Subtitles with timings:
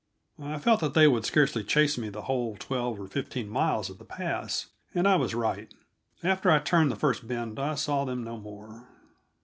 [0.39, 3.99] "]I felt that they would scarcely chase me the whole twelve or fifteen miles of
[3.99, 5.71] the pass, and I was right;
[6.23, 8.87] after I turned the first bend I saw them no more.